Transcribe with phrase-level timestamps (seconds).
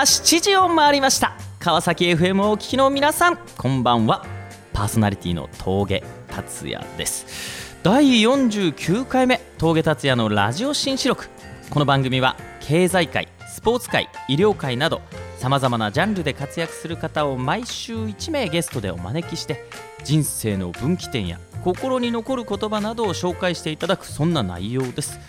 [0.00, 1.36] は7時を回りました。
[1.58, 4.24] 川崎 FM をお聞きの皆さんこんばんは。
[4.72, 7.76] パーソナリティの峠達也です。
[7.82, 11.28] 第49回目峠達也のラジオ新四録。
[11.68, 15.02] この番組は経済界スポーツ界医療界など
[15.36, 19.66] さまざまなジャンルで活躍する方を毎週1名ゲストでお招きして
[20.02, 25.20] 人生の分岐点や心に残る言葉などを紹介していただくそんな内容です。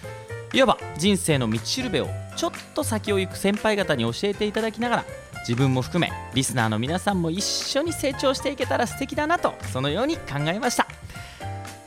[0.54, 5.06] いわば人生の道しるべをちょっと先を行く先輩方に教えていただきながら
[5.48, 10.88] 自分も含めリスナーの皆さんも一緒に成長していけたら素敵だなとそのように考えました。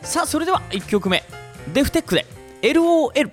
[0.03, 1.23] さあそれでは1曲目。
[1.73, 2.27] デフテックで
[2.63, 3.31] LOL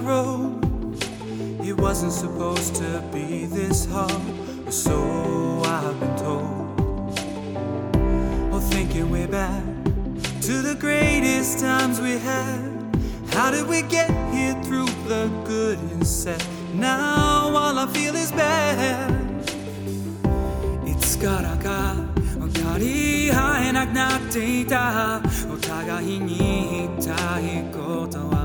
[0.00, 1.66] dark road?
[1.66, 4.22] It wasn't supposed to be this hard,
[4.66, 4.96] or so
[5.64, 7.20] I've been told.
[8.52, 9.62] Oh, thinking way back
[10.42, 12.60] to the greatest times we had.
[13.30, 16.42] How did we get here through the good and sad?
[16.74, 19.12] Now all I feel is bad.
[20.86, 21.94] いつからか
[22.38, 25.20] 分かり合えなくなっていた
[25.52, 28.39] お互いに言いたいことは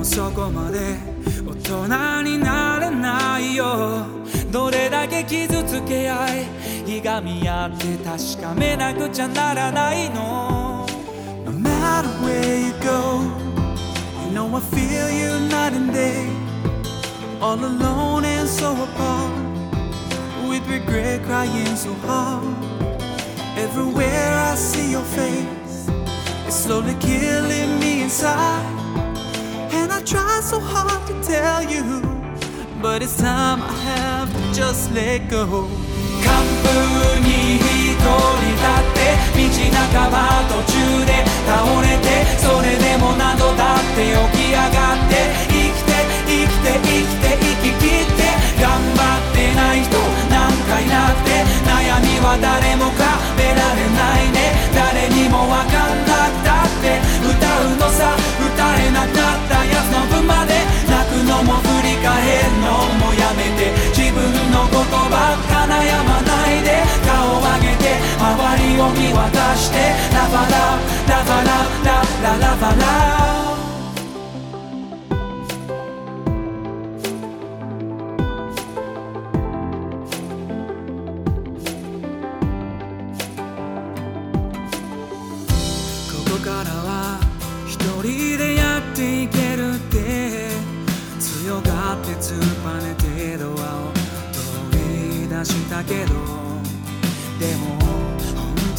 [0.00, 0.96] もそこまで
[1.46, 4.06] 大人になれないよ
[4.50, 6.46] どれだけ傷つけ合い
[6.86, 10.86] ひがみ合って確かめなくちゃならないの
[11.44, 13.20] No matter where you go
[14.24, 16.30] You know I feel you night and day
[17.42, 19.32] all alone and so apart,
[20.46, 22.44] with regret crying so hard.
[23.56, 25.88] Everywhere I see your face,
[26.46, 28.79] it's slowly killing me inside.
[30.40, 32.00] Try so hard to tell you,
[32.80, 35.68] but it's time I have to just let go.
[36.24, 36.32] 寒
[36.64, 38.08] 風に一人
[38.56, 48.24] だって道半ば途中で倒れてそれでも何度だって起き上がって生きて生きて生きて生き切って
[48.64, 49.92] 頑張ってない人
[50.32, 53.04] なんかいなくて悩みは誰も変
[53.44, 56.96] えられないね誰にもわかんなくたって
[57.28, 58.09] 歌うのさ
[68.92, 69.76] 見渡して
[70.12, 70.78] ラバラ
[71.08, 71.50] ラバラ
[71.84, 72.80] ラララバラ。
[86.10, 87.20] ここからは
[87.66, 90.50] 一人でやっていけるって
[91.18, 93.92] 強がって突っぱねてドアを
[94.32, 94.38] 飛
[94.72, 96.29] び出したけど。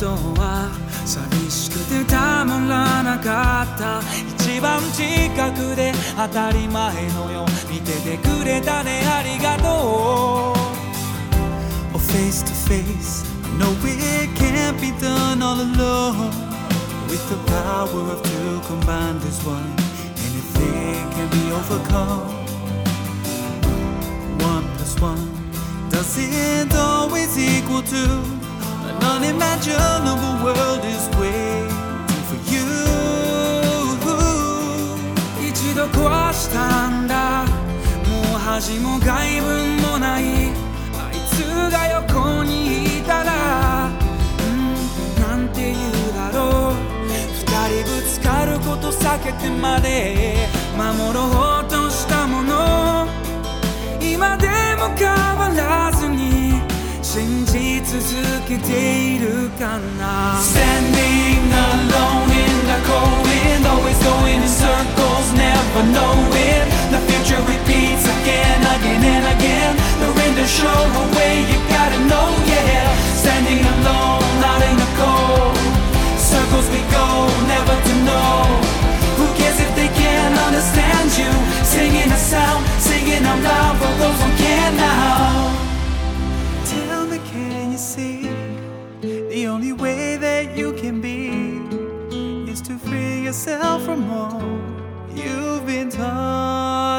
[0.01, 0.72] 当は
[1.06, 4.01] 寂しくてたまらなかった
[4.34, 13.29] 一番近くで当たり前のよう見ててくれたねありがとう or face to face.
[13.45, 16.31] I know it can't be done all alone.
[17.07, 19.69] With the power of two combined as one,
[20.18, 22.25] anything can be overcome.
[24.50, 25.22] One plus one
[25.91, 28.41] doesn't always equal two.
[29.01, 31.69] Unimaginable world is waiting
[32.28, 32.66] for you.
[35.39, 37.45] 一度壊したんだ。
[38.09, 40.23] もう恥も外分もない。
[40.94, 43.89] あいつが横にいたら。
[44.39, 44.75] うん。
[45.22, 45.78] なんて言う
[46.16, 46.74] だろう。
[47.33, 47.45] 二
[47.83, 50.48] 人ぶつかること避けてまで。
[50.77, 53.07] 守ろうとしたもの。
[54.01, 56.11] 今でも変わらずに
[57.11, 58.02] 信じ続
[58.49, 68.05] けているかな Standing alone in the cold wind Always going in circles, never knowing The future repeats
[68.05, 71.69] again, again and again The rain to show the way you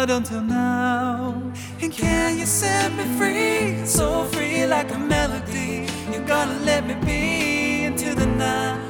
[0.07, 1.41] not until now.
[1.81, 3.87] And can you set me free?
[3.87, 5.87] So free like a melody.
[6.11, 8.81] You're gonna let me be into the night.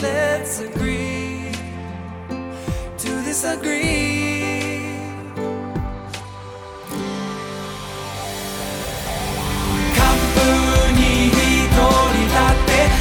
[0.00, 1.52] Let's agree
[2.96, 4.40] to disagree.
[9.98, 11.32] Kampuni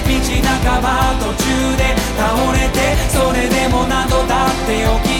[0.05, 0.87] 道半ば
[1.19, 1.45] 途中
[1.77, 2.77] で倒れて
[3.09, 5.10] それでも何度だって起き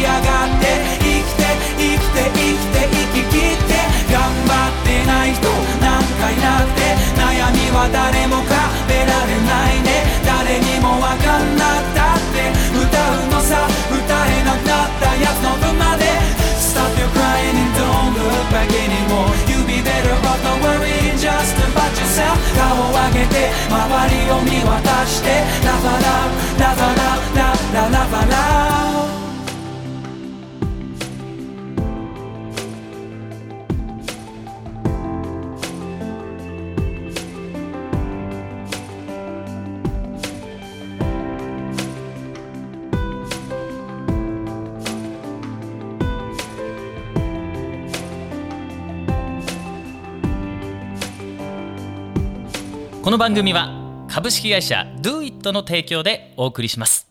[53.22, 53.70] 番組は
[54.10, 57.08] 株式会社 DoIt の提供でお送りします。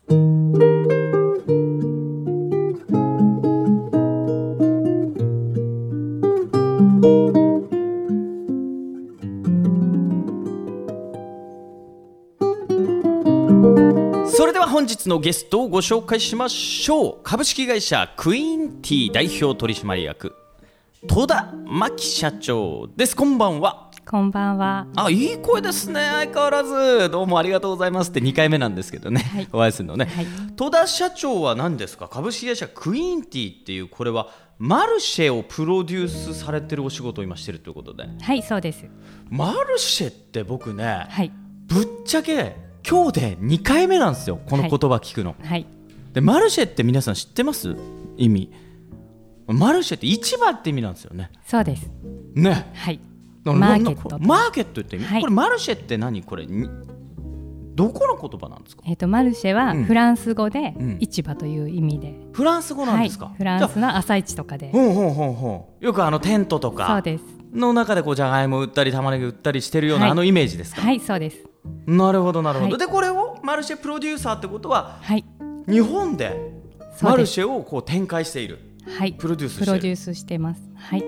[14.36, 17.18] それでは本日のゲストをご紹介しましょう。
[17.22, 20.34] 株式会社クイーンティー代表取締役
[21.06, 23.16] 戸田真希社長です。
[23.16, 23.89] こんばんは。
[24.10, 24.88] こんばんは。
[24.96, 26.00] あいい声ですね。
[26.00, 27.10] 相変わらず。
[27.10, 29.48] どうもありがとうございますって2回目なんですけどね、はい。
[29.52, 30.26] お会いするのね、はい。
[30.56, 32.08] 戸田社長は何ですか？
[32.08, 38.08] 株式会社クイーンティーっていうこれはマルシェをプロデュースされてるお仕事を今してるということで。
[38.20, 38.84] はい、そうです。
[39.28, 41.30] マルシェって僕ね、はい。
[41.68, 44.40] ぶっちゃけ今日で2回目なんですよ。
[44.44, 45.64] この言葉聞くの、はい。
[46.14, 47.76] でマルシェって皆さん知ってます？
[48.16, 48.50] 意味。
[49.46, 51.30] マルシェって市場って意味なんですよね。
[51.46, 51.88] そうです。
[52.34, 52.72] ね。
[52.74, 52.98] はい。
[53.44, 55.20] なマーケットなマーケットってはい。
[55.20, 56.22] これマルシェって何？
[56.22, 56.68] これに
[57.74, 58.82] どこの言葉なんですか？
[58.86, 59.84] えっ、と、マルシェはうん。
[59.84, 60.98] フランス語でうん。
[61.00, 62.14] 市場という意味で。
[62.32, 63.34] フランス語なんですか、はい。
[63.36, 64.70] フランスの朝市とかで。
[64.70, 65.84] ほうほうほうほう。
[65.84, 67.24] よくあのテントとそうかです。
[67.54, 70.12] の中でこうじゃがいも売ったり玉ねぎ売ったりしてるような、はい。
[70.12, 71.38] あのイメージですか、はい、そうです。
[71.86, 72.78] なるほどなるほど、はい。
[72.78, 75.24] でこれをマルシェプロデューサーってことははい。
[75.66, 76.60] 日本で
[76.96, 77.04] す。
[77.04, 78.58] マルシェをこう展開している。
[78.86, 79.14] はい。
[79.14, 79.66] プロデュースしてる。
[79.66, 80.60] プロデュースしてます。
[80.76, 81.04] はい。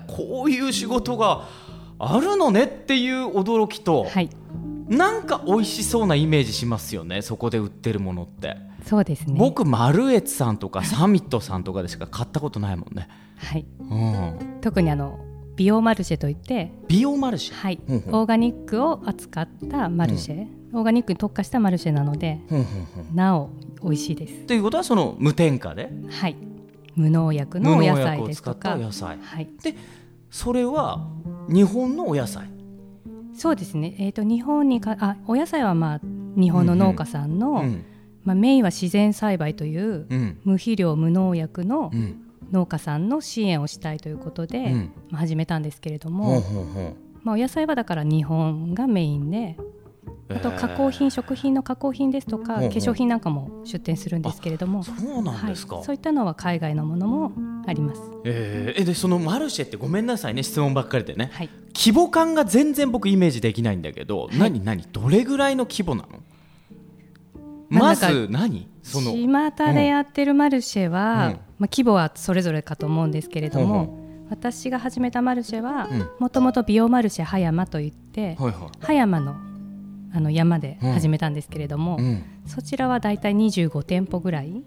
[0.00, 1.48] こういう仕事が
[1.98, 4.30] あるのねっていう驚きと、はい。
[4.88, 9.34] なんか美味しそうなイメージしますよねそこで売ってるものって、そうですね。
[9.38, 13.66] 僕マルエツさんとか サミットさんとかでしか買ったことないもんね、はい。
[13.78, 15.18] うん、特にあの。
[15.54, 22.40] 美容マルシェといって、美容マルシェ、はい、ほんオーガニックを扱ったマルシェ、オーガニックに特化したマルシェなので、
[23.12, 23.50] んなお
[23.82, 24.46] 美味しいです。
[24.46, 25.90] ということはその無添加で？
[26.08, 26.36] はい。
[26.94, 29.18] 無農薬のお野菜ですとか、野菜。
[29.20, 29.48] はい。
[29.62, 29.74] で
[30.30, 31.06] それは
[31.48, 32.48] 日本のお野菜？
[33.34, 33.96] そうですね。
[33.98, 36.00] えっ、と日本にかあお野菜はまあ
[36.36, 37.84] 日本の農家さんの、うん
[38.24, 40.38] まあメインは自然栽培といううん。
[40.44, 42.18] 無肥料無農薬のうん。
[42.52, 44.92] 農家さんの支援をしたいということで、うん。
[45.10, 49.62] まあ始めたんですけれども、ほうほまあお野菜はだから日本がメインで、う
[50.28, 57.32] あと加工品、えー食品の加工品ですとか、化粧品なんかも出店するんですけれども、そうなんですか、はい、そういったのは海外のものも
[57.66, 58.00] あります。
[58.24, 58.82] えー。
[58.82, 61.30] えでそのマルシェってごめんなさいね質問ばっかりでね。
[61.32, 61.50] はい。
[61.74, 64.38] 規模感が全然僕イメージできないんだけど、い。
[64.38, 64.82] 何何？
[64.90, 66.20] どれぐらいの規模なの？
[67.68, 68.68] まず何？
[68.82, 71.32] その巷でやってるマルシェは、うん。
[71.58, 76.08] まあ、規模はそれぞれかと思うんですけれども、ほう私が始めたマルシェはうん。
[76.18, 78.54] もともと美容マルシェ葉山といって、はいはい。
[78.80, 79.36] 葉山の
[80.14, 82.24] あの山で始めたんですけれども、うん。
[82.46, 84.62] そちらはだいたい25店舗ぐらい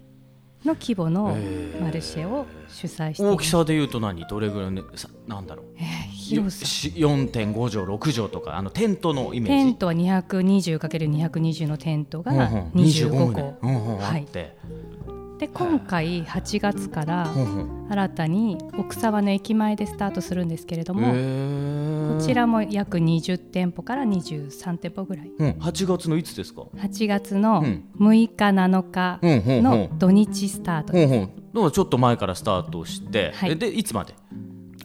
[0.64, 1.36] の規模の
[1.80, 3.22] マルシェを主催しています。
[3.22, 4.26] 大きさでいうと何？
[4.26, 4.82] どれぐらいの？
[4.96, 5.66] さなんだろう？
[5.76, 6.66] えー広さ。
[6.66, 9.64] し4.5畳6畳とかあのテントのイメージ？
[9.66, 13.40] テントは 220×220 のテントがほうほう25 25個。
[13.40, 14.00] 棟うんうん。
[14.00, 14.24] あはい。
[14.24, 14.56] って、
[15.38, 17.32] で今回8月から
[17.88, 25.32] 新たに奥沢の駅前でスタートするんですけれども、へーこちらも約20店舗から23店舗ぐらい。
[25.38, 27.84] うん、8月のいつですか？8月のうん。
[27.98, 29.62] 6日7日うんうんうん。
[29.62, 33.52] の土日スタートです、ほうほうだからちょっと前からスタートして、はい。
[33.52, 34.14] えでいつまで？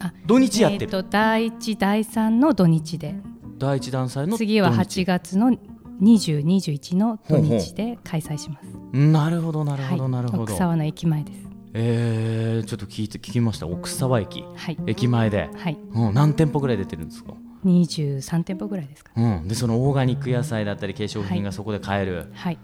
[0.00, 3.14] あ土日やってる、えーと第1第3の土日で。
[3.58, 5.56] 第一弾祭の次は土8日月の
[6.00, 8.66] 2021の土日で開催します。
[8.92, 10.42] なるほどなるほど、なるほど。
[10.42, 11.41] 奥沢の駅前です
[11.74, 13.66] えー、ちょっと聞いて聞きました。
[13.66, 14.44] 奥沢駅。
[14.56, 14.78] はい。
[14.86, 15.78] 駅前で、はい。
[15.94, 17.32] うん、何店舗ぐらい出てるんですか、
[17.64, 21.42] 23店舗ぐらいですかうん、でそのオーガニック野菜だったり化粧品はい。
[21.42, 22.58] がそこで買える、はい。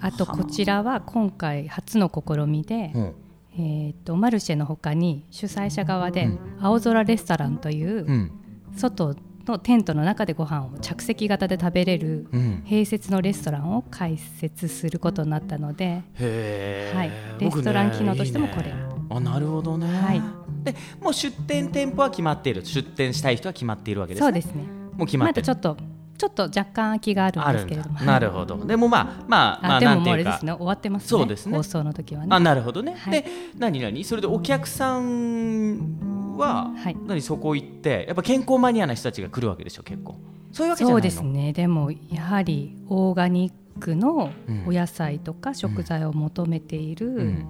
[0.00, 3.14] あとこちらは今回初の試みで、うん。
[3.52, 8.30] えー、とマルシェのほかに主催者側で青空レストランといううん。
[8.76, 9.16] 外
[9.50, 12.62] のテントの中でご飯を着席型で食べれるうん。
[12.66, 17.10] 併設のレストランを開設することになったので、へえ、はい。
[17.40, 18.68] 僕レストラン機能としてもこれ。
[18.68, 18.74] ね
[19.12, 20.22] あなるほどね、はい。
[20.62, 22.64] でもう出店店舗は決まっている。
[22.64, 24.26] 出店したい人は決まっているわけですね。
[24.26, 24.62] そうですね。
[24.96, 25.40] もう決まって。
[25.40, 25.76] るまだちょっと
[26.16, 27.98] ちょっと若干空きがあるんですけれども。
[28.00, 28.64] なるほど。
[28.64, 30.12] でもまあまあまああでもなんていうか。
[30.12, 30.52] もうあれですね。
[30.52, 31.08] 終わってますね。
[31.08, 31.56] そうですね。
[31.56, 32.28] 放送の時はね。
[32.30, 33.12] あなるほどね、はい。
[33.22, 33.24] で
[33.58, 34.04] 何何？
[34.04, 36.96] それでお客さんは、はい。
[37.06, 40.16] 何そこ行ってやっぱ健康マニアな人たちが来るわけでしょ結構。
[40.50, 40.98] そういうわけじゃないの？
[40.98, 41.52] そうですね。
[41.52, 44.64] でもやはりオーガニックのうん。
[44.66, 47.46] お野菜とか食材を求めている、うん。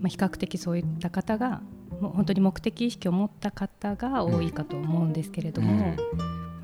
[0.00, 1.62] まあ、比較的そういった方が
[2.00, 5.94] もう本当に目的意識を持った方が多いかと思うんですけれども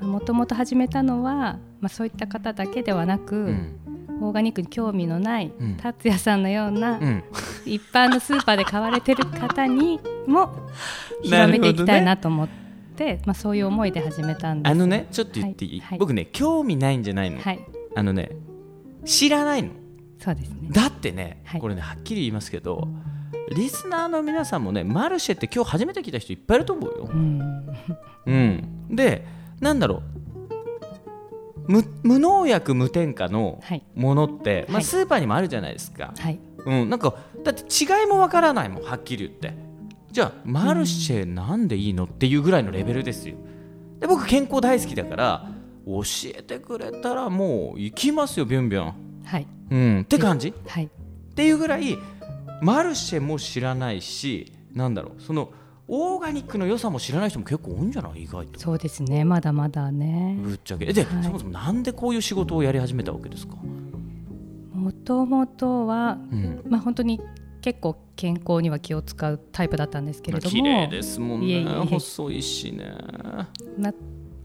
[0.01, 3.79] もともと始めたのは、まあ、そういった方だけではなく、うん
[4.23, 5.75] オーガニックに興味のないうん。
[5.75, 7.23] 達也さんのような、うん。
[7.65, 10.69] 一般のスーパーで買われてる方にも
[11.23, 12.49] 広めていきたいなと思っ
[12.95, 14.71] て、まあ、そういう思いで始めたんです。
[14.71, 15.99] あのねちょっと言っていい、はいはい。
[15.99, 17.59] 僕ね興味ないんじゃないの、はい。
[17.95, 18.29] あのね
[19.05, 19.69] 知らないの。
[20.19, 20.69] そうですね。
[20.71, 21.61] だってね、はい。
[21.61, 22.87] これねはっきり言いますけど
[23.55, 27.09] リスナーの皆さんもねマルシェって今日初めて来た人いっぱいいると思うよ。
[27.13, 27.41] う、ん。
[28.25, 29.25] うん、で
[29.59, 30.01] なんだろう？
[31.67, 33.83] 無無農薬無添加のはい。
[33.95, 34.83] ものって、まあ、はい。
[34.83, 36.39] スーパーにもあるじゃないですか、はい。
[36.65, 39.53] うん、なんかだって違いもわからないもんはっきり言って。
[40.11, 43.35] じゃあマルシェなんでいいのっていうぐらいのレベルですよ。
[43.99, 45.49] で僕健康大好きだから
[45.85, 46.01] 教
[46.35, 48.93] えてくれたらもう行きますよビュンビュン、
[49.25, 49.47] はい。
[49.71, 50.53] うん、って感じ？
[50.67, 50.85] はい。
[50.85, 51.97] っていうぐらい
[52.61, 55.51] マルシェも知らないしなんだろうその
[55.87, 58.23] オーガニックの良さも知らない人も結構多いんじゃない？
[58.23, 58.59] 意外と。
[58.59, 59.25] そうですね。
[59.25, 60.37] まだまだね。
[60.41, 60.85] ぶっちゃけ。
[60.91, 61.23] で、はい。
[61.23, 63.55] そもそもなんでこういう仕事をやり始めたわけですか、
[64.73, 67.19] もともとは、うん、まあ、本当に
[67.61, 70.51] 結構健康には気を使うタイプだったんですけれども。
[70.51, 71.47] 綺麗ですもんね。
[71.47, 71.65] いえいえ。
[71.65, 72.93] 細いしね。
[73.77, 73.93] まあ、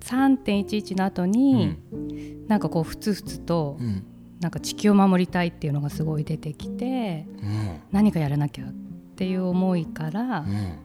[0.00, 2.47] 3.11の後うに、ん。
[2.49, 4.04] なんかこうふつふつとうん。
[4.40, 7.80] なんか地球を守りたいっていうのがすごい出てきてうん。
[7.90, 8.73] 何かやらなきゃっ
[9.16, 10.78] ていう思いから、うん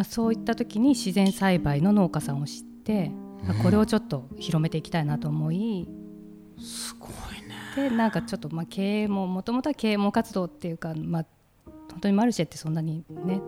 [0.00, 3.10] まあ、そういった時に自然栽培の農家さんを知って、
[3.44, 3.62] まあうん。
[3.62, 5.86] これをちょっと広めていきたいなと思い
[6.58, 7.10] すごい
[7.46, 7.54] ね。
[7.76, 11.26] でなんかちょっとまあ経営ももともとは経営も活動っていうか、まあ、
[11.90, 13.42] 本当にマルシェってそんなにね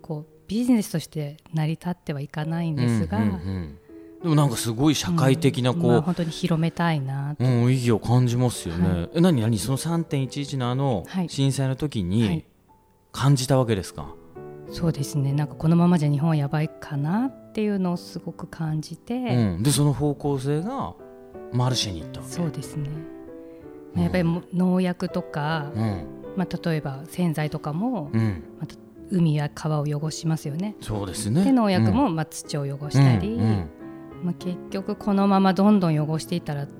[0.00, 3.78] こうビジネスとして成り立ってはいかないんですが、うんうんうん。
[4.24, 7.44] でもなんかすごい社会的なこう、まあ、本当に広めたいなと。
[7.44, 9.02] うん、意義を感じますよね。
[9.02, 11.28] はえ何何その3.11のあのはい。
[11.28, 12.44] 震災の時はにい。
[13.12, 14.16] 感じたわけですか？
[14.72, 15.32] そうですね。
[15.32, 20.94] なんかこのままじゃ日本はやばいかなっていうのをすごく感じて、うん、でその方向性が
[21.52, 22.22] マルシェに行った。
[22.22, 22.90] そうですね、
[23.94, 24.02] うん。
[24.02, 26.06] やっぱりも農薬とか、うん。
[26.36, 28.74] まあ、例えば洗剤とかも、うん、また
[29.10, 30.74] 海や川を汚しますよね。
[30.80, 31.44] そうですね。
[31.44, 31.94] で農薬うん。
[31.94, 33.38] も、まあ、土を汚したり、
[34.24, 36.70] まあ、結局このままどんどん汚していったら、ね、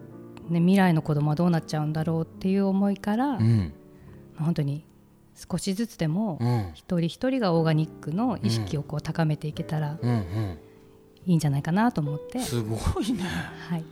[0.60, 3.38] 未来の子供はどうなっちゃうんだろうっていう思いから、
[4.38, 4.86] 本当に
[5.34, 6.70] 少しずつでもうん。
[6.74, 9.98] 一人一人がオーガニックの意識をこう高めていけたら
[11.24, 13.22] いいんじゃないかなと思って、すごいね。
[13.68, 13.84] はい。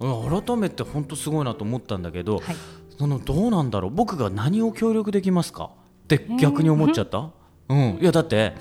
[0.00, 2.56] うん改めて本当すごいなと思ったんだけど、はい、
[2.98, 3.90] そのどうなんだろう。
[3.90, 5.70] 僕が何を協力できますか？
[6.04, 7.30] って逆に思っちゃった、
[7.68, 7.98] うん。
[8.00, 8.54] いやだって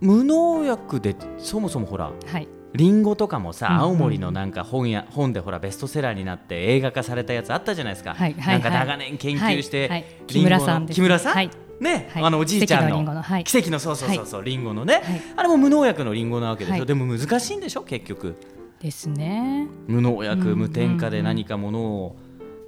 [0.00, 10.04] 無農薬でそもそもほらはいリンゴとかもさ、うんうん青森のなんか本や本でほらベストセラーになって映画化されたやつあったじゃないですか、はいはいなんか長年研究して、はいはい。
[10.26, 11.50] 木村さん木村さん、はい。
[11.80, 12.24] ね、はい。
[12.24, 12.96] あのおじいちゃんの。
[12.96, 13.44] 奇跡のはい。
[13.44, 15.04] 奇跡のそうそうそうそう、リンゴのね、はい。
[15.36, 16.86] あれも無農薬のリンゴなわけでしょ、はい。
[16.86, 17.82] でも難しいんでしょ？
[17.82, 18.36] 結局。
[18.80, 19.66] ですね。
[19.88, 22.16] 無農薬、うん無添加で何かものを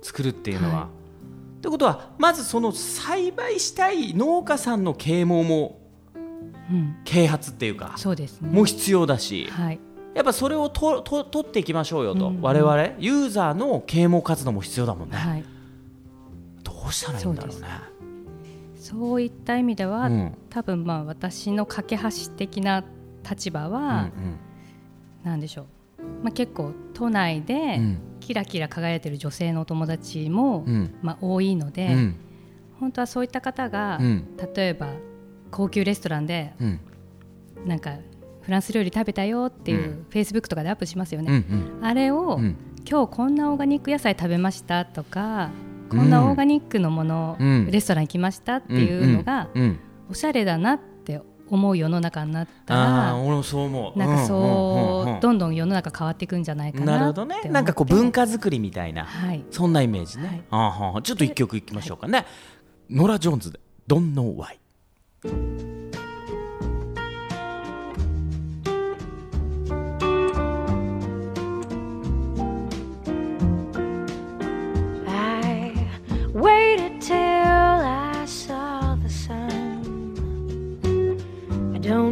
[0.02, 0.74] 作るっていうのは。
[0.74, 5.80] はってことはまずその栽培したい農家さんの啓蒙も
[6.14, 6.96] うん。
[7.04, 8.50] 啓発っていうかそうですね。
[8.50, 9.48] も必要だし。
[9.50, 9.80] はい
[10.14, 15.44] やっぱそれをとと取っていきましょうよと、うん我々ユーザーの啓蒙活動も必要だもんね、はい。
[16.62, 17.66] どうしたらいいんだろうね。
[18.76, 20.34] そういった意味では、うん。
[20.50, 22.84] 多分まあ私の架け橋的な
[23.28, 24.10] 立場うんは、
[25.24, 25.66] なんでしょう、
[26.22, 27.98] まあ、結構都内うでん。
[28.20, 30.94] キラキラ輝いてる女性のお友達も、うん。
[31.02, 32.16] まあ、多いのうで、ん。
[32.78, 34.36] 本当はそういった方が、うん。
[34.54, 34.88] 例えば
[35.50, 36.80] 高級レストランでうん。
[37.66, 37.96] なんか
[38.44, 40.06] フランス料理食べたよっていう、うん。
[40.10, 41.44] フェイスブックとかでアップしますようんね、
[41.82, 42.56] あれを、うん。
[42.88, 45.50] 今日こんなオーガニック野菜食べましたとか
[45.88, 47.70] こんなオーガニックのもの、うん。
[47.70, 49.78] レストラン行きましたっていうのが、うんうん。
[50.10, 53.98] おしゃれだなって思う世の中になったらああ俺もそう思う。
[53.98, 55.20] なんかんんそう、ん。
[55.20, 57.40] どんどん世の中変わっていくんじゃないかななるほどね。
[57.50, 59.04] なんかこう文化作りみたいな。
[59.04, 59.44] はい。
[59.50, 61.02] そんなイメージね、あーはーはー。
[61.02, 62.26] ちょっと一曲いきましょうかね、
[62.90, 64.58] ノラ・ジョーンズで「Don't Know Why」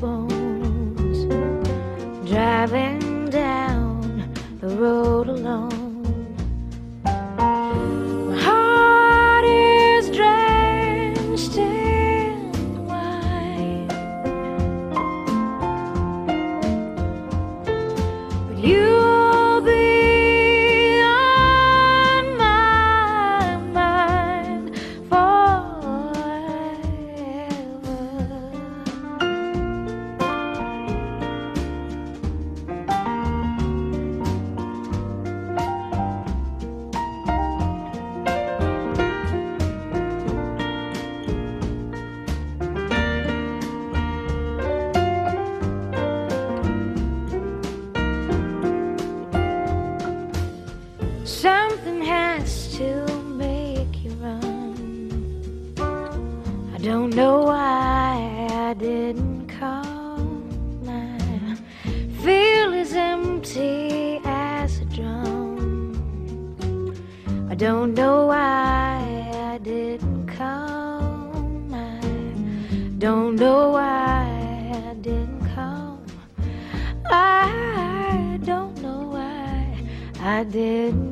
[0.00, 1.24] bones
[2.28, 2.97] driving
[51.28, 55.74] Something has to make you run.
[56.74, 60.50] I don't know why I didn't come.
[60.88, 61.54] I
[62.22, 65.92] feel as empty as a drum.
[67.50, 71.74] I don't know why I didn't come.
[71.74, 72.00] I
[72.96, 76.06] don't know why I didn't come.
[77.04, 79.76] I don't know why
[80.20, 81.07] I didn't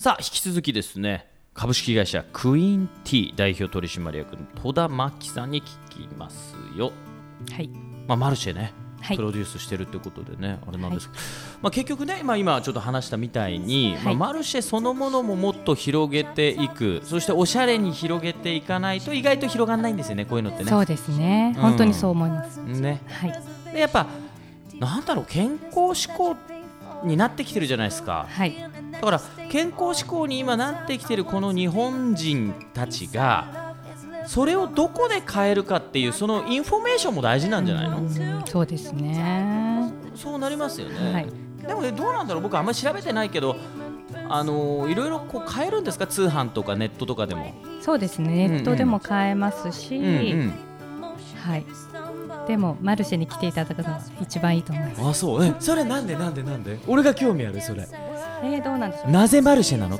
[0.00, 1.26] さあ引き続きですね。
[1.52, 6.92] 株式会社クイーンティー代表取締役の戸田真紀さんに聞きますよ、
[7.52, 7.68] はい。
[8.08, 9.16] まあ、マルシェね、はい。
[9.18, 11.22] プロデュースしてるってことでねあれなんですけど、
[11.60, 14.16] まあ、結局ね、まあ、今ちょっと話したみたいに、はい。
[14.16, 17.02] まあ、マルシェそのものももっと広げていく。
[17.04, 20.70] そしておしゃれに広げていかないと意外と広がらないんですよねこういうのってね。
[20.70, 21.52] そうですね。
[21.56, 21.60] うん。
[21.60, 23.02] 本当にそう思います、ね。
[23.06, 23.42] はい。
[23.74, 24.06] でやっぱ
[24.78, 26.36] なんだろう健康志向
[27.04, 28.26] になってきてるじゃないですか。
[28.30, 33.74] はいだから健康志向に今なってきてるこの日本人たちが
[34.26, 39.92] それをどこで買えるかっていうそのインフォメーションも大事なんじゃないの、うんそうですね。
[40.14, 41.26] そうなりますよね、はい。
[41.66, 42.42] でもねどうなんだろう？
[42.42, 43.56] 僕あんまり調べてないけど
[44.28, 46.06] あのーいろいろこう買えるんですか？
[46.06, 48.48] 通販とかネットとかでも、そうですね。
[48.48, 50.52] ネットでも買えますし、うんうん。
[51.42, 51.64] はい。
[52.46, 55.02] でもマルシェに来ていただくのが一番いいと思います。
[55.08, 55.44] あそう。
[55.44, 56.78] えそれなんでなんでなんで？
[56.86, 57.86] 俺が興味あるそれ
[58.42, 59.98] えー、どうなんでしょうなぜマルシェなの？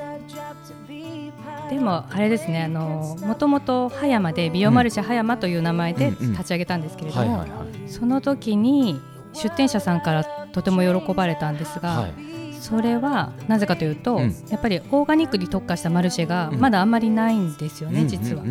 [1.71, 7.45] でもあれですねあのもともと葉山で美容マルシェ葉山という名前で立ち上げたんですけれども、
[7.87, 9.01] その時に
[9.33, 12.13] 出店者さんからとても喜ばれたんですが、はい。
[12.61, 14.35] それはなぜかというと、うん。
[14.49, 16.61] やっぱりオーガニックに特化したマルシェがうん。
[16.61, 18.43] まだあんまりないんですよね、うん実は。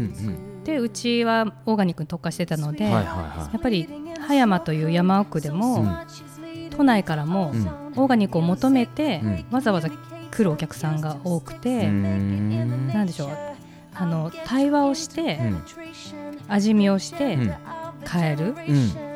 [0.63, 3.89] でうちはオーガニックに特化してたので、やっぱり
[4.21, 5.97] 葉山という山奥でも、うん。
[6.69, 9.45] 都内からもうんオーガニックを求めて、うん。
[9.51, 12.87] わざわざ来るお客さんが多くいて、うん。
[12.87, 13.29] なんでしょう
[13.93, 15.63] あの対話をして、うん。
[16.47, 17.53] 味見をして、うん。
[18.05, 19.09] 買えるうん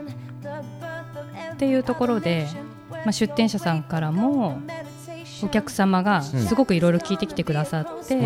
[1.54, 2.48] っていうところで、
[2.90, 4.60] まあ、出店者さんからも
[5.44, 8.24] お客様がすごくいろいろ聞いてきてくださって、うん。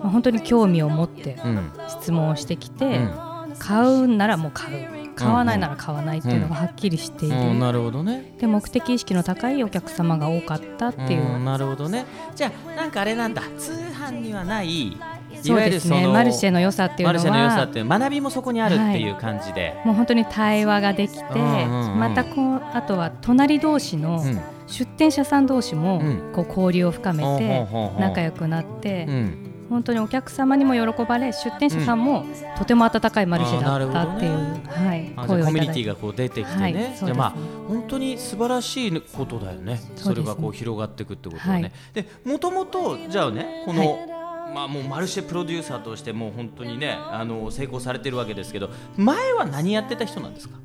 [0.00, 1.72] まあ、本当に興味を持ってうん。
[1.88, 3.28] 質問をしてきて、うん。
[3.58, 8.34] 買うんならもう買う買わないなら買わないっていうのがはっきりしている、うんなるほどね。
[8.38, 12.04] で目的意識の高いお客様が多かったっていう、うんなるほどね。
[12.34, 13.42] じゃあなんかあれなんだ。
[13.58, 14.96] 通販にはないい
[15.42, 16.06] そうですね。
[16.06, 21.98] マルシェの良さっていうのマルシェの良さはって学びもそこにあるっていう感じで、もう本当に対話ができて、うんうんうん。
[21.98, 24.40] またこうあとは隣同士のうん。
[24.66, 26.32] 出店者さん同士もうん。
[26.34, 27.66] こう交流を深めて
[27.98, 32.24] 仲良くなって、うん本当にお客様にも喜ばれ出店者さんも
[32.56, 37.34] とても温かいマルシェだったっていう、あーなるほはい、あじゃあコミュニティががこう出てきてね、はいねじまあ
[37.68, 39.80] 本当に素晴らしいことだよね。
[39.96, 41.62] そそれがこう広がっていくってことはね。
[41.62, 44.06] はいでもともとじゃあねこの、
[44.54, 50.56] まあもうマルシェプロデューサーとしてもう本当にねあの成功されてるわけですけど前は何やってた人なんですか？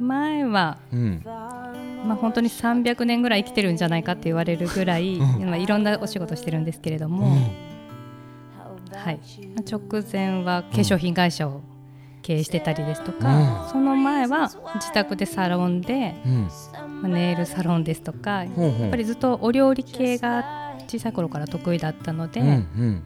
[0.00, 1.22] 前は、うん。
[2.04, 5.44] まあ、本当に300年ぐらい生きてるんじゃないかって言われるぐらい、うん。
[5.48, 7.36] まあ、いろんなお仕事してるんですけれども、
[8.94, 9.20] はい、
[9.70, 11.62] 直前は化粧品会社を
[12.22, 13.70] 経営してたりですとか、うん。
[13.70, 16.14] その前は自宅でサロンで、
[17.02, 23.02] ネイルサロンですとか、やっぱりずっとお料理系が小さい頃から得意だったので、うんうん。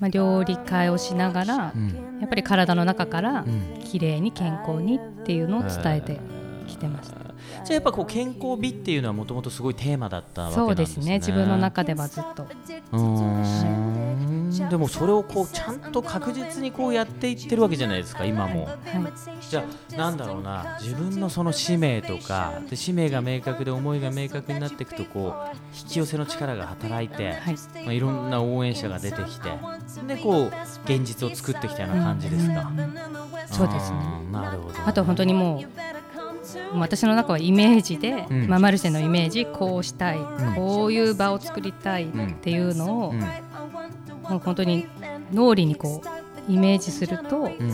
[0.00, 2.18] まあ、料理会をしながら、うん。
[2.20, 3.80] やっぱり体の中からうん。
[3.84, 6.20] 綺麗に健康にっていうのを伝えて
[6.66, 7.27] きてました。
[7.64, 10.84] じゃあやっぱこう健康美っていうのはもともとすごいテーマだったわけなそうんでね。
[10.84, 11.18] ですすね。
[11.18, 12.46] 自分の中ではずっと。
[12.92, 14.68] うーん。
[14.68, 18.66] でもそれをこうちゃんと確実にこうやっていってるわけじゃないですか今も。
[18.66, 18.76] はい。
[19.48, 20.78] じゃあなんだろうな。
[20.80, 27.56] 自分のその使命とかで使命が明確で思いが明確になっていくとこう引き寄せの力が働いて、はい。
[27.84, 29.58] まあ、いろんな応援者が出てきて
[30.06, 30.52] でこう
[30.84, 32.60] 現実を作ってきたような感じですか。
[32.60, 32.80] うん。
[32.80, 32.92] うん。
[33.46, 33.98] そうですね。
[34.32, 34.74] なるほど。
[34.86, 35.97] あとは本当にもう
[36.74, 38.48] 私の中はイメージで、うん。
[38.48, 40.54] まあ、マルシェのイメージこうしたい、ん。
[40.54, 43.20] こういう場を作りたいっていうのを、うん。
[43.20, 44.86] もう本当に
[45.32, 46.02] 脳裏にこ
[46.48, 47.72] うイメージすると、うん。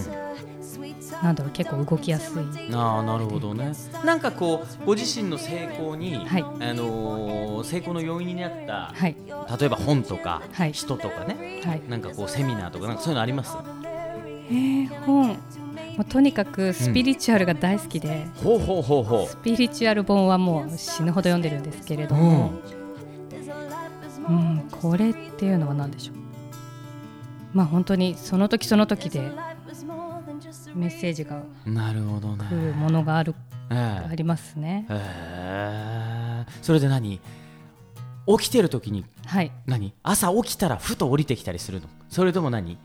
[1.22, 2.74] なんだろう結構動きやすい。
[2.74, 3.72] ああなるほどね。
[4.04, 6.42] なんかこうご自身の成功に、はい。
[6.42, 9.16] あのー成功の要因になった、はい。
[9.58, 10.72] 例えば本とか、はい。
[10.72, 11.82] 人とかね、はい。
[11.88, 13.56] なんかこうセミナーとかなんかそういうのあります？
[14.50, 15.38] えー、本
[15.96, 22.52] もうとにかくスピリチュアルが大好きで、ほうほうほうほスピリチュアル本はもう死ぬほど読んでるんですけれども、
[24.28, 26.16] うんこれっていうのは何でしょう？
[27.52, 29.20] まあ本当にその時その時で
[30.74, 31.70] メッセージがう。
[31.70, 32.44] なるほどね。
[32.48, 33.34] 来るものがある
[33.70, 37.20] えありますねええそれで何？
[38.26, 39.94] 起きてる時にはい何？
[40.02, 41.88] 朝起きたらふと降りてきたりするの？
[42.08, 42.78] それとも何？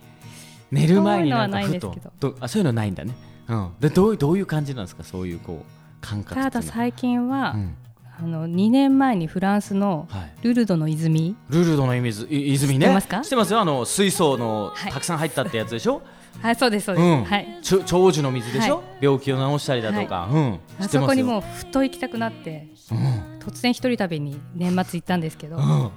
[0.72, 3.16] 寝る前になんかふとそういうのはないんですけどあそういうのないんだね。
[3.48, 3.72] うん。
[3.80, 5.04] でどういうどういう感じなんですか？
[5.04, 5.66] そういうこう
[6.02, 6.36] 感覚。
[6.42, 7.76] ただ最近は、うん
[8.22, 10.32] あの2年前にフランスのはい。
[10.44, 12.28] ルルドの泉ルルドの泉？
[12.30, 12.88] い泉ね。
[12.88, 13.62] 知ってますますよ。
[13.62, 16.02] あの水槽のはいたくさん入ったってやつでしょ？
[16.42, 17.24] はいそうですそうです、うん。
[17.24, 20.28] はい長寿の水でしょ、は病気を治したりだとか。
[20.30, 20.60] うん。
[20.82, 20.90] 知あ。
[20.90, 23.40] そこにもうふと行きたくなってうん。
[23.40, 25.92] 突然一人旅に年末行ったんですけど、うん。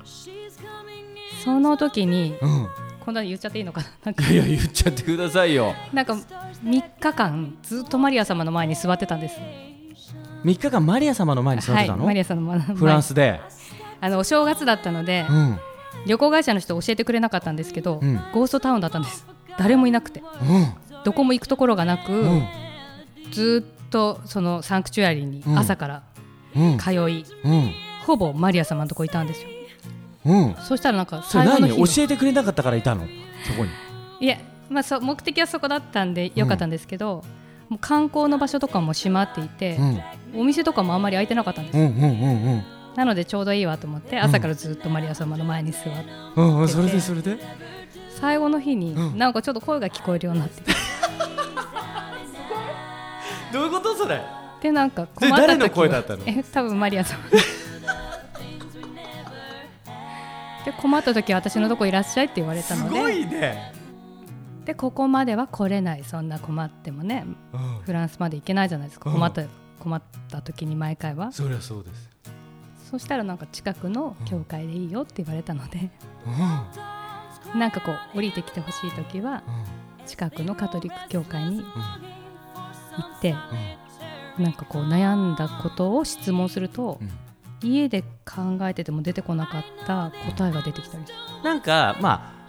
[1.45, 2.69] その時にうん。
[3.05, 3.87] こんなの言っちゃっていいのかな？
[4.05, 5.75] なんかいや言っちゃってくださいよ。
[5.93, 9.41] なんか3日間ずっとマリア様の前に座ってたんです
[10.45, 13.41] 3日間マリア様の前に座ってたの、はい、マリア様の前フランスで。
[14.01, 15.59] あのお正月だったので、うん。
[16.07, 19.27] 旅行会社の人教えてくれなかったんですけど、うんゴーストタウンだったんです
[19.59, 20.25] 誰もいなくてう
[20.59, 20.75] ん。
[21.05, 22.47] どこも行くところがなく、うん。
[23.31, 26.03] ずっとそのサンクチュアリにうん朝から
[26.57, 26.79] うん。
[26.79, 27.73] 通い、うん。
[28.07, 29.49] ほぼマリア様のとこいたんですよ
[30.25, 30.55] うん。
[30.63, 33.07] そしたらなんか最後の日の教えてくれなかったからいたの？
[33.47, 33.71] そこに。
[34.21, 34.39] いや、
[34.71, 37.25] まあ、そう目的はそこだったんでよかったんですけど、
[37.69, 40.01] もう観光の場所とかも閉まっていてう、ん。
[40.41, 42.07] お店とかもあんまり開いてなかったんです、うんうんう
[42.57, 42.63] ん
[42.95, 45.91] なのでちょうどいいわと思って朝からずっとマリア様の前に座って、
[46.37, 46.59] うん。
[46.61, 46.69] うん。
[46.69, 47.39] それでそれで？
[48.21, 50.63] 最後の日にうんなんかちょっと声が聞こえるようになって
[53.51, 54.21] どういうことそれ？
[54.63, 56.23] でなんか困った時は誰の声だったの？
[56.27, 57.19] え多分マリア様
[60.65, 63.73] で困った時は私のとこいらっしゃいって言われたすごのでいね。
[64.65, 67.81] でここまでは来れないそんな困ってもねうん。
[67.85, 69.11] フランスまで行けないじゃないですか。
[69.11, 69.17] うん。
[69.17, 69.43] 困った
[69.81, 71.33] 困った時に毎回は。
[71.33, 72.11] そりゃそうです。
[72.91, 75.91] そしたらなんか近くの教会でいいよって言われたので。
[76.27, 77.59] うん。
[77.59, 79.43] なんかこう降りてきてほしい時は
[80.07, 81.67] 近くのカトリック教会に行
[83.19, 83.35] って
[84.39, 87.11] なんかこう悩んだことを質問するとうん
[87.65, 91.19] 家で考えてても出てこなかった答えが出てきたりする。
[91.45, 92.43] なんかまあ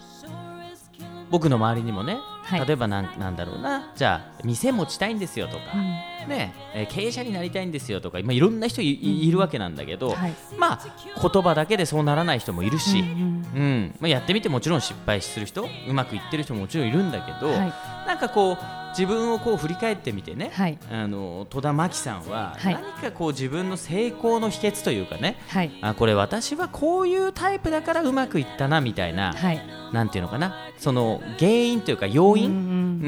[1.30, 2.68] 僕の周りにもね、はい。
[2.68, 3.92] 例えばなんなんだろうな。
[3.96, 6.30] じゃあ店持ちたいんですよとか、うん。
[6.30, 6.54] ね。
[6.76, 10.34] えー経営者になりたいんですよとか、まあ、いろんな人いるわけなんだけど、はい。
[10.60, 10.80] まあ
[11.20, 13.08] 言葉だけでそうならない人もいるし、うん。
[13.08, 13.96] うん。
[14.00, 17.74] まあ、やってみてもちろん失敗する人うまくいってる人ももちろんいるんだけど、はい。
[18.08, 20.78] なんかこう自分をこう振り返ってみてね、はい。
[20.92, 22.74] あの戸田真希さんははい。
[22.74, 25.72] 何かこう自分の成功の秘訣というかね、はい。
[25.82, 29.62] あこれ私はこういうタイプだからうまくいったなみたいな、はい。
[29.92, 30.56] なんていうのかな。
[30.78, 32.60] その原因というか要因、うんう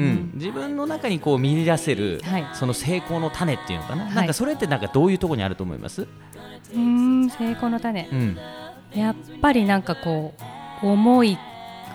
[0.02, 2.46] ん自分の中にこう見出せる、はい。
[2.52, 4.14] その成功の種っていうのかな、はい。
[4.14, 6.06] なんかそれってなんかどういうところにあると思います、
[6.74, 8.08] うんうん成功の種。
[8.12, 8.38] うん。
[8.94, 10.34] やっぱりなんかこ
[10.82, 11.38] う思い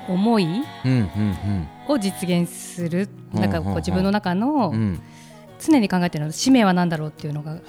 [0.08, 0.48] 思い
[1.88, 3.10] を実現する。
[3.34, 4.74] うんなんかこう自分の中の
[5.58, 7.60] 常に考えてるのは使命は何だろうっていうのがあっ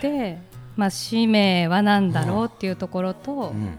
[0.00, 0.38] て、
[0.76, 3.78] まあ、使命は何だろうっていうところと、うん。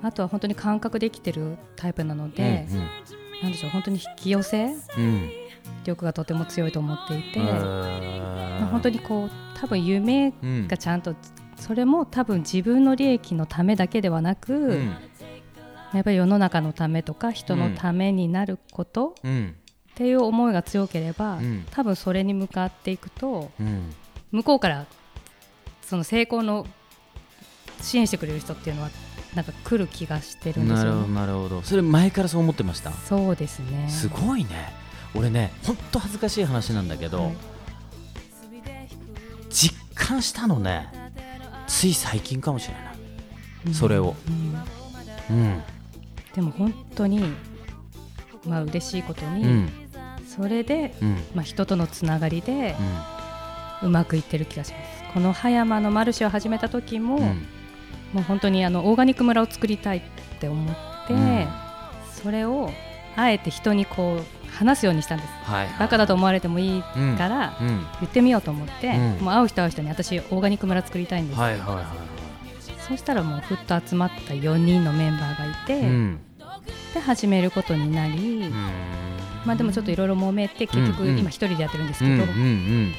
[0.00, 2.88] あとは本当に感覚で生きてるタイプなので、うん
[3.42, 5.30] なんでしょう本当に引き寄せうん。
[5.84, 10.68] 力がとても強いと思っていて、うんまあ、本当にこう多分夢うん。
[10.68, 11.16] がちゃんと
[11.56, 14.94] それも多分自分の利益のためだけではなく、うん
[15.94, 19.54] やっぱり世の中のためとか人のためになることうん。
[19.90, 21.66] っていう思いが強ければ、うん。
[21.70, 23.92] 多分それに向かっていくとうん。
[24.30, 24.86] 向こうから
[25.82, 26.66] その成功の
[27.80, 28.90] 支援してくれる人っていうのは
[29.34, 31.14] なんか来る気がしてるんですなるほどよね。
[31.14, 31.62] なるほど。
[31.62, 32.92] それ前からそう思ってました？
[32.92, 33.88] そうですね。
[33.88, 34.50] すごいね。
[35.14, 37.34] 俺ねほんと恥ずかしい話なんだけど、はい。
[39.48, 40.88] 実感したのね。
[41.66, 42.80] つい最近かもしれな
[43.70, 43.74] い。
[43.74, 44.14] それを。
[45.30, 45.36] うん。
[45.36, 45.62] うん
[46.38, 47.20] でも本当に
[48.44, 49.68] まあ嬉しいことに、うん。
[50.24, 51.16] それで、うん。
[51.34, 52.76] まあ、人とのつながりで
[53.82, 55.12] ううまくいってる気がします。
[55.12, 57.18] この葉山のマルシェを始めた時も、
[58.12, 60.02] もう本当にあのオーガニック村を作りたいっ
[60.38, 60.76] て思っ
[61.08, 61.48] て、うん。
[62.22, 62.70] それを
[63.16, 65.30] あえて人にこう話すようにしたんです。
[65.50, 67.84] はいバカだと思われてもいいうんからうん。
[67.98, 69.24] 言ってみようと思って、うん。
[69.24, 71.84] もう会う人会う人に私オーガニック村作りたいんです、はいはいはい
[72.88, 76.20] そしたらもうふっと集まった4人のメンバーがいて、うん
[76.94, 78.50] で始めることになり、
[79.44, 82.92] まあでもちょっといろいろ揉めて結局今一人でやってるんですうんけど、うん。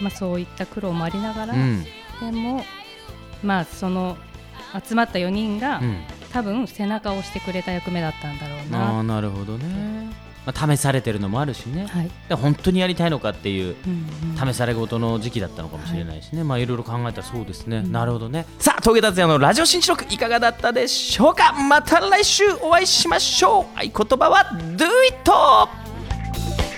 [0.00, 2.64] まあそういった苦労もありながら、でも
[3.42, 4.16] まあその
[4.84, 5.96] 集まった4人が、うん。
[6.32, 8.98] 多分背中を押してくれた役目だったんだろうあな。
[9.00, 9.99] あなるほどね、
[10.46, 14.06] まあ、試されてるのもあるしね、はい、で本当にやりたいのかっていううん
[14.38, 14.52] うん。
[14.52, 17.92] 試されごとの時期だったのかもしれないしね、まあいろいろ考えたらそうですね、うん。
[17.92, 18.46] なるほどね。
[18.58, 21.52] さあ峠達也のラジオ新記録いかがだったでしょうか？
[21.52, 23.64] また来週お会いしましょう。
[23.78, 25.30] 合言葉は Do it!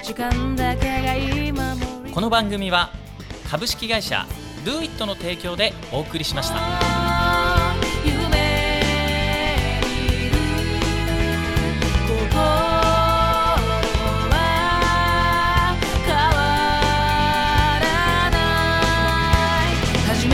[0.03, 2.91] 時間だけが今もこの番組は
[3.49, 4.27] 株式会社
[4.65, 5.07] Do it!
[5.07, 7.02] の提供でお送りしました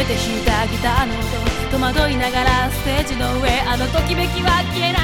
[0.08, 4.97] て弾いたギターの音戸惑いながらステージの上あのときめきは消えない